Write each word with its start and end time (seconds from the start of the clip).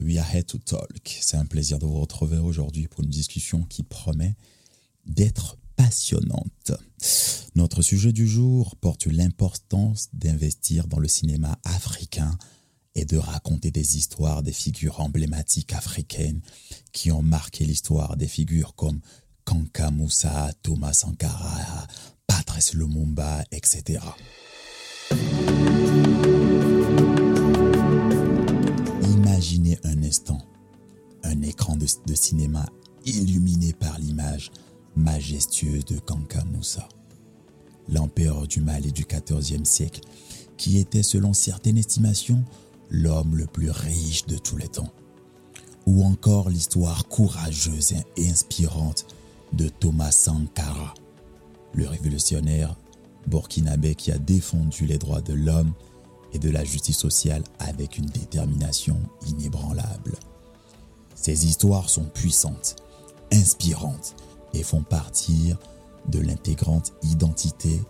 We 0.00 0.18
are 0.18 0.26
here 0.34 0.44
to 0.44 0.58
talk. 0.58 1.18
C'est 1.20 1.36
un 1.36 1.46
plaisir 1.46 1.78
de 1.78 1.86
vous 1.86 2.00
retrouver 2.00 2.38
aujourd'hui 2.38 2.88
pour 2.88 3.02
une 3.02 3.10
discussion 3.10 3.62
qui 3.62 3.82
promet 3.82 4.34
d'être 5.06 5.56
passionnante. 5.76 6.72
Notre 7.54 7.82
sujet 7.82 8.12
du 8.12 8.26
jour 8.26 8.76
porte 8.76 9.06
l'importance 9.06 10.08
d'investir 10.12 10.88
dans 10.88 10.98
le 10.98 11.08
cinéma 11.08 11.58
africain 11.64 12.36
et 12.94 13.04
de 13.04 13.16
raconter 13.16 13.70
des 13.70 13.96
histoires 13.96 14.42
des 14.42 14.52
figures 14.52 15.00
emblématiques 15.00 15.72
africaines 15.72 16.40
qui 16.92 17.10
ont 17.10 17.22
marqué 17.22 17.64
l'histoire 17.64 18.16
des 18.16 18.28
figures 18.28 18.74
comme 18.74 19.00
Kanka 19.44 19.90
Moussa, 19.90 20.52
Thomas 20.62 20.92
Sankara, 20.92 21.86
Patrice 22.26 22.74
Lumumba, 22.74 23.44
etc. 23.52 24.00
de, 32.06 32.14
cinéma 32.14 32.66
illuminé 33.04 33.72
par 33.72 33.98
l'image 33.98 34.50
majestueuse 34.96 35.84
de 35.84 35.98
Kanka 35.98 36.44
Moussa, 36.44 36.88
l'empereur 37.88 38.46
du 38.46 38.60
Mali 38.60 38.92
du 38.92 39.04
XIVe 39.04 39.64
siècle, 39.64 40.00
qui 40.56 40.78
était 40.78 41.02
selon 41.02 41.32
certaines 41.32 41.78
estimations 41.78 42.44
l'homme 42.90 43.36
le 43.36 43.46
plus 43.46 43.70
riche 43.70 44.26
de 44.26 44.38
tous 44.38 44.56
les 44.56 44.68
temps. 44.68 44.92
Ou 45.86 46.04
encore 46.04 46.48
l'histoire 46.48 47.06
courageuse 47.08 47.92
et 48.16 48.28
inspirante 48.28 49.06
de 49.52 49.68
Thomas 49.68 50.12
Sankara, 50.12 50.94
le 51.74 51.86
révolutionnaire 51.86 52.76
burkinabé 53.26 53.94
qui 53.94 54.10
a 54.10 54.18
défendu 54.18 54.86
les 54.86 54.98
droits 54.98 55.20
de 55.20 55.34
l'homme 55.34 55.72
et 56.32 56.38
de 56.38 56.50
la 56.50 56.64
justice 56.64 56.98
sociale 56.98 57.42
avec 57.58 57.98
une 57.98 58.06
détermination 58.06 58.96
inébranlable. 59.26 60.16
Ces 61.24 61.46
histoires 61.46 61.88
sont 61.88 62.04
puissantes, 62.04 62.76
inspirantes 63.32 64.14
et 64.52 64.62
font 64.62 64.82
partie 64.82 65.54
de 66.06 66.18
l'intégrante 66.18 66.92
identité 67.02 67.80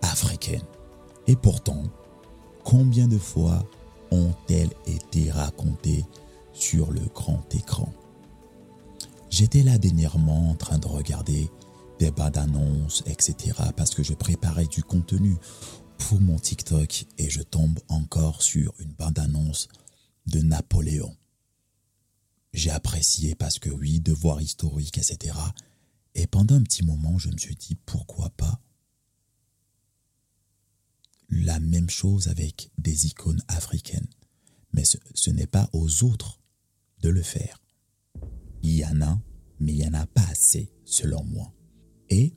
africaine. 0.00 0.64
Et 1.26 1.36
pourtant, 1.36 1.82
combien 2.64 3.06
de 3.06 3.18
fois 3.18 3.62
ont-elles 4.10 4.72
été 4.86 5.30
racontées 5.30 6.06
sur 6.54 6.90
le 6.90 7.02
grand 7.14 7.44
écran? 7.54 7.92
J'étais 9.28 9.62
là 9.62 9.76
dernièrement 9.76 10.48
en 10.48 10.54
train 10.54 10.78
de 10.78 10.88
regarder 10.88 11.50
des 11.98 12.10
bandes 12.10 12.38
annonces, 12.38 13.02
etc. 13.04 13.58
parce 13.76 13.94
que 13.94 14.02
je 14.02 14.14
préparais 14.14 14.64
du 14.64 14.82
contenu 14.82 15.36
pour 15.98 16.18
mon 16.18 16.38
TikTok 16.38 17.04
et 17.18 17.28
je 17.28 17.42
tombe 17.42 17.78
encore 17.90 18.40
sur 18.40 18.72
une 18.78 18.94
bande 18.94 19.18
annonce 19.18 19.68
de 20.28 20.40
Napoléon. 20.40 21.14
J'ai 22.52 22.70
apprécié 22.70 23.34
parce 23.34 23.58
que 23.58 23.70
oui, 23.70 24.00
devoir 24.00 24.40
historique, 24.40 24.98
etc. 24.98 25.36
Et 26.14 26.26
pendant 26.26 26.56
un 26.56 26.62
petit 26.62 26.84
moment, 26.84 27.18
je 27.18 27.28
me 27.30 27.38
suis 27.38 27.54
dit 27.54 27.76
pourquoi 27.86 28.30
pas 28.30 28.60
la 31.30 31.60
même 31.60 31.90
chose 31.90 32.28
avec 32.28 32.70
des 32.78 33.06
icônes 33.06 33.42
africaines. 33.48 34.08
Mais 34.72 34.84
ce, 34.84 35.30
n'est 35.30 35.46
pas 35.46 35.68
aux 35.72 36.04
autres 36.04 36.40
de 37.02 37.08
le 37.08 37.22
faire. 37.22 37.60
Il 38.62 38.76
y 38.76 38.84
en 38.84 39.00
a, 39.00 39.20
mais 39.58 39.72
il 39.72 39.78
n'y 39.78 39.86
en 39.86 39.94
a 39.94 40.06
pas 40.06 40.26
assez, 40.30 40.72
selon 40.84 41.24
moi. 41.24 41.52
Et 42.08 42.34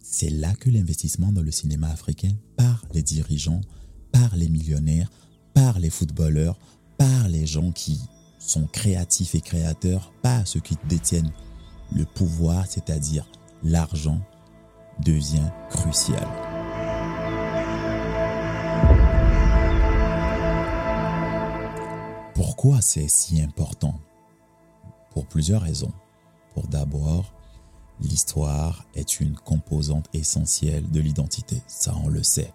c'est 0.00 0.30
là 0.30 0.54
que 0.54 0.70
l'investissement 0.70 1.32
dans 1.32 1.42
le 1.42 1.50
cinéma 1.50 1.90
africain 1.90 2.32
par 2.56 2.86
les 2.94 3.02
dirigeants, 3.02 3.60
par 4.12 4.36
les 4.36 4.48
millionnaires, 4.48 5.10
par 5.54 5.78
les 5.78 5.90
footballeurs, 5.90 6.58
par 6.96 7.28
les 7.28 7.46
gens 7.46 7.72
qui 7.72 8.00
sont 8.38 8.66
créatifs 8.66 9.34
et 9.34 9.40
créateurs, 9.40 10.12
pas 10.22 10.44
ceux 10.44 10.60
qui 10.60 10.76
détiennent 10.88 11.32
le 11.94 12.04
pouvoir, 12.04 12.66
c'est-à-dire 12.66 13.26
l'argent, 13.62 14.20
devient 15.00 15.50
crucial. 15.70 16.26
Pourquoi 22.34 22.80
c'est 22.80 23.08
si 23.08 23.40
important? 23.40 23.98
Pour 25.10 25.26
plusieurs 25.26 25.62
raisons. 25.62 25.92
Pour 26.54 26.66
d'abord, 26.66 27.32
l'histoire 28.00 28.84
est 28.94 29.20
une 29.20 29.34
composante 29.34 30.06
essentielle 30.12 30.90
de 30.90 31.00
l'identité, 31.00 31.62
ça 31.66 31.94
on 32.04 32.08
le 32.08 32.22
sait. 32.22 32.52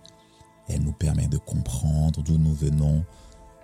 Elle 0.67 0.83
nous 0.83 0.93
permet 0.93 1.27
de 1.27 1.37
comprendre 1.37 2.21
d'où 2.21 2.37
nous 2.37 2.53
venons, 2.53 3.03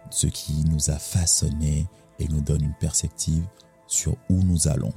ce 0.09 0.28
qui 0.28 0.63
nous 0.66 0.90
a 0.90 0.97
façonnés 0.97 1.88
et 2.19 2.28
nous 2.28 2.41
donne 2.41 2.63
une 2.63 2.75
perspective 2.75 3.46
sur 3.88 4.16
où 4.30 4.35
nous 4.44 4.68
allons. 4.68 4.94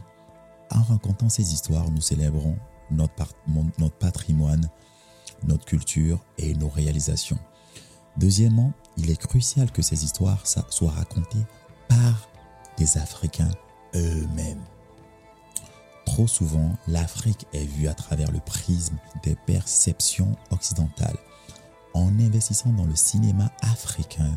En 0.71 0.83
racontant 0.83 1.28
ces 1.28 1.53
histoires, 1.53 1.91
nous 1.91 2.00
célébrons 2.00 2.56
notre, 2.91 3.12
notre 3.78 3.97
patrimoine, 3.97 4.69
notre 5.44 5.65
culture 5.65 6.25
et 6.38 6.55
nos 6.55 6.69
réalisations. 6.69 7.38
Deuxièmement, 8.16 8.72
il 8.97 9.11
est 9.11 9.21
crucial 9.21 9.71
que 9.71 9.82
ces 9.82 10.05
histoires 10.05 10.47
soient 10.47 10.91
racontées 10.91 11.47
par 11.88 12.28
des 12.77 12.99
Africains 12.99 13.50
eux-mêmes. 13.94 14.62
Trop 16.05 16.27
souvent, 16.27 16.72
l'Afrique 16.88 17.47
est 17.53 17.65
vue 17.65 17.88
à 17.88 17.94
travers 17.94 18.31
le 18.31 18.41
prisme 18.41 18.97
des 19.22 19.37
perceptions 19.47 20.37
occidentales. 20.50 21.16
En 21.94 22.09
investissant 22.19 22.71
dans 22.71 22.84
le 22.84 22.97
cinéma 22.97 23.50
africain, 23.62 24.34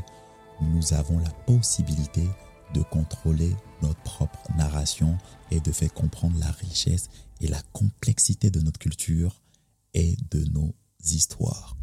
nous 0.62 0.94
avons 0.94 1.20
la 1.20 1.30
possibilité 1.46 2.28
de 2.74 2.82
contrôler 2.82 3.56
notre 3.82 4.02
propre 4.02 4.40
narration 4.58 5.18
et 5.52 5.60
de 5.60 5.72
faire 5.72 5.94
comprendre 5.94 6.38
la 6.40 6.52
richesse 6.52 7.10
et 7.42 7.48
la 7.48 7.62
complexité 7.74 8.50
de 8.50 8.62
notre 8.62 8.80
culture 8.80 9.42
et 9.94 10.18
de 10.32 10.44
nos 10.52 10.74
histoires. 11.04 11.76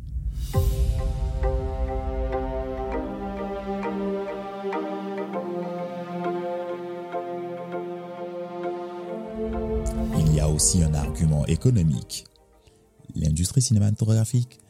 Il 10.18 10.34
y 10.34 10.40
a 10.40 10.48
aussi 10.48 10.82
un 10.82 10.94
argument 10.94 11.46
économique. 11.46 12.24
L'industrie 13.14 13.62
cinématographique 13.62 14.60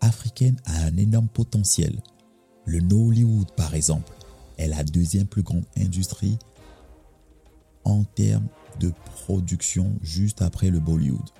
africaine 0.00 0.60
a 0.64 0.84
un 0.84 0.96
énorme 0.96 1.28
potentiel. 1.28 2.02
Le 2.66 2.80
Nollywood, 2.80 3.52
par 3.56 3.74
exemple, 3.74 4.12
est 4.58 4.68
la 4.68 4.84
deuxième 4.84 5.26
plus 5.26 5.42
grande 5.42 5.64
industrie 5.76 6.38
en 7.84 8.04
termes 8.04 8.48
de 8.80 8.92
production 9.16 9.92
juste 10.02 10.42
après 10.42 10.70
le 10.70 10.80
Bollywood. 10.80 11.30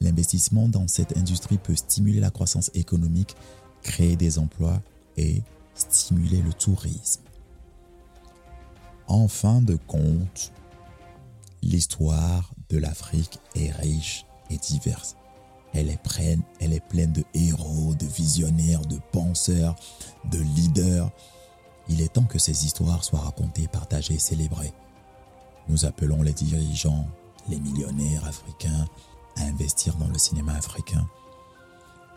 L'investissement 0.00 0.68
dans 0.68 0.86
cette 0.88 1.16
industrie 1.16 1.58
peut 1.58 1.76
stimuler 1.76 2.20
la 2.20 2.30
croissance 2.30 2.70
économique, 2.74 3.36
créer 3.82 4.16
des 4.16 4.38
emplois 4.38 4.82
et 5.16 5.42
stimuler 5.74 6.42
le 6.42 6.52
tourisme. 6.52 7.22
En 9.06 9.28
fin 9.28 9.60
de 9.60 9.76
compte, 9.86 10.52
l'histoire 11.62 12.52
de 12.68 12.78
l'Afrique 12.78 13.38
est 13.54 13.70
riche 13.70 14.26
et 14.50 14.56
diverse. 14.56 15.16
Elle 15.72 15.90
est, 15.90 16.02
pleine, 16.02 16.42
elle 16.60 16.72
est 16.72 16.86
pleine 16.86 17.12
de 17.12 17.24
héros, 17.34 17.94
de 17.94 18.06
visionnaires, 18.06 18.82
de 18.82 18.98
penseurs, 19.10 19.74
de 20.30 20.38
leaders. 20.38 21.10
Il 21.88 22.00
est 22.00 22.14
temps 22.14 22.24
que 22.24 22.38
ces 22.38 22.64
histoires 22.64 23.04
soient 23.04 23.20
racontées, 23.20 23.68
partagées, 23.68 24.18
célébrées. 24.18 24.72
Nous 25.68 25.84
appelons 25.84 26.22
les 26.22 26.32
dirigeants, 26.32 27.06
les 27.48 27.60
millionnaires 27.60 28.24
africains 28.24 28.86
à 29.36 29.42
investir 29.44 29.94
dans 29.96 30.08
le 30.08 30.18
cinéma 30.18 30.54
africain 30.54 31.06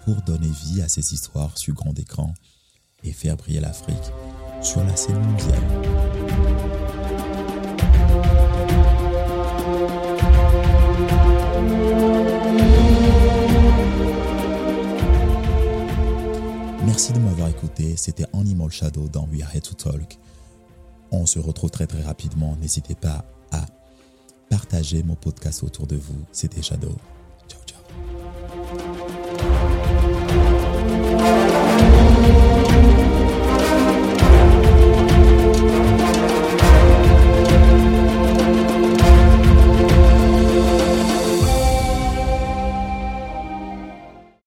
pour 0.06 0.22
donner 0.22 0.48
vie 0.48 0.82
à 0.82 0.88
ces 0.88 1.14
histoires 1.14 1.58
sur 1.58 1.74
grand 1.74 1.98
écran 2.00 2.34
et 3.04 3.12
faire 3.12 3.36
briller 3.36 3.60
l'Afrique 3.60 4.12
sur 4.62 4.84
la 4.84 4.96
scène 4.96 5.20
mondiale. 5.20 6.57
Merci 16.88 17.12
de 17.12 17.20
m'avoir 17.20 17.50
écouté. 17.50 17.98
C'était 17.98 18.24
Animal 18.32 18.72
Shadow 18.72 19.10
dans 19.10 19.28
We 19.30 19.42
Are 19.44 19.54
Here 19.54 19.62
to 19.62 19.74
Talk. 19.74 20.18
On 21.12 21.26
se 21.26 21.38
retrouve 21.38 21.70
très 21.70 21.86
très 21.86 22.02
rapidement. 22.02 22.56
N'hésitez 22.62 22.96
pas 22.96 23.26
à 23.52 23.66
partager 24.50 25.04
mon 25.04 25.16
podcast 25.16 25.64
autour 25.64 25.86
de 25.86 25.98
vous. 25.98 26.24
C'était 26.32 26.62
Shadow. 26.62 26.96